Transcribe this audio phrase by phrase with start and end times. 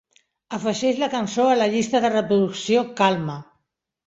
[0.57, 3.39] Afegeix la cançó a la llista de reproducció Calma.